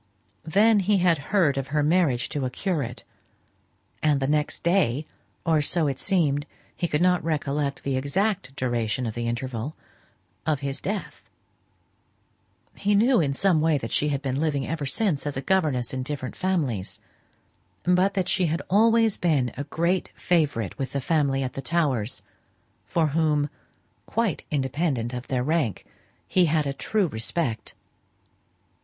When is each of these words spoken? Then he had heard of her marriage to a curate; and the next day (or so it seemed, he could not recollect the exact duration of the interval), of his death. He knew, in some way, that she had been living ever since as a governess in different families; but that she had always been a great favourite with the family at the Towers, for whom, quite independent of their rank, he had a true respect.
Then 0.47 0.79
he 0.79 0.97
had 0.97 1.19
heard 1.29 1.59
of 1.59 1.67
her 1.67 1.83
marriage 1.83 2.27
to 2.29 2.43
a 2.43 2.49
curate; 2.49 3.03
and 4.01 4.19
the 4.19 4.25
next 4.27 4.63
day 4.63 5.05
(or 5.45 5.61
so 5.61 5.85
it 5.85 5.99
seemed, 5.99 6.47
he 6.75 6.87
could 6.87 7.03
not 7.03 7.23
recollect 7.23 7.83
the 7.83 7.95
exact 7.95 8.55
duration 8.55 9.05
of 9.05 9.13
the 9.13 9.27
interval), 9.27 9.75
of 10.43 10.61
his 10.61 10.81
death. 10.81 11.29
He 12.73 12.95
knew, 12.95 13.21
in 13.21 13.35
some 13.35 13.61
way, 13.61 13.77
that 13.77 13.91
she 13.91 14.07
had 14.09 14.23
been 14.23 14.41
living 14.41 14.65
ever 14.65 14.87
since 14.87 15.27
as 15.27 15.37
a 15.37 15.39
governess 15.41 15.93
in 15.93 16.01
different 16.01 16.35
families; 16.35 16.99
but 17.83 18.15
that 18.15 18.27
she 18.27 18.47
had 18.47 18.63
always 18.71 19.17
been 19.17 19.51
a 19.55 19.65
great 19.65 20.09
favourite 20.15 20.79
with 20.79 20.93
the 20.93 20.99
family 21.01 21.43
at 21.43 21.53
the 21.53 21.61
Towers, 21.61 22.23
for 22.87 23.09
whom, 23.09 23.51
quite 24.07 24.45
independent 24.49 25.13
of 25.13 25.27
their 25.27 25.43
rank, 25.43 25.85
he 26.27 26.45
had 26.47 26.65
a 26.65 26.73
true 26.73 27.05
respect. 27.05 27.75